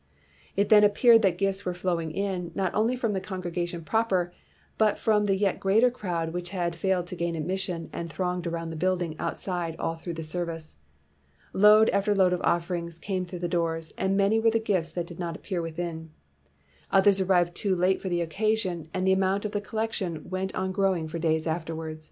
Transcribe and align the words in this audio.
It 0.55 0.69
then 0.69 0.83
appeared 0.83 1.21
that 1.21 1.37
gifts 1.37 1.63
were 1.63 1.75
flowing 1.75 2.09
in, 2.09 2.51
not 2.55 2.73
only 2.73 2.95
from 2.95 3.13
the 3.13 3.21
congregation 3.21 3.83
proper, 3.83 4.33
but 4.79 4.97
from 4.97 5.27
the 5.27 5.35
yet 5.35 5.59
greater 5.59 5.91
crowd 5.91 6.33
which 6.33 6.49
had 6.49 6.75
failed 6.75 7.05
to 7.05 7.15
gain 7.15 7.35
ad 7.35 7.45
mission 7.45 7.87
and 7.93 8.09
thronged 8.11 8.47
around 8.47 8.71
the 8.71 8.75
building 8.81 9.15
outside 9.19 9.75
all 9.77 9.93
through 9.93 10.15
the 10.15 10.23
service. 10.23 10.75
Load 11.53 11.87
after 11.91 12.15
load 12.15 12.33
of 12.33 12.41
offerings 12.41 12.97
came 12.97 13.25
through 13.25 13.37
the 13.45 13.47
doors, 13.47 13.93
and 13.95 14.17
many 14.17 14.39
were 14.39 14.49
the 14.49 14.59
gifts 14.59 14.89
that 14.89 15.05
did 15.05 15.19
not 15.19 15.37
ap 15.37 15.43
pear 15.43 15.61
within. 15.61 16.09
Others 16.91 17.21
arrived 17.21 17.53
too 17.53 17.75
late 17.75 18.01
for 18.01 18.09
the 18.09 18.21
occasion, 18.21 18.89
and 18.95 19.05
the 19.05 19.13
amount 19.13 19.45
of 19.45 19.51
the 19.51 19.61
collec 19.61 19.93
tion 19.93 20.27
went 20.31 20.51
on 20.55 20.71
growing 20.71 21.07
for 21.07 21.19
days 21.19 21.45
afterward. 21.45 21.99